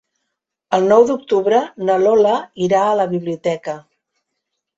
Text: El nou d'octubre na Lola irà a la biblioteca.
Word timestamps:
El 0.77 0.87
nou 0.91 1.03
d'octubre 1.11 1.59
na 1.89 1.99
Lola 2.05 2.33
irà 2.69 2.81
a 2.87 2.97
la 3.01 3.07
biblioteca. 3.13 3.79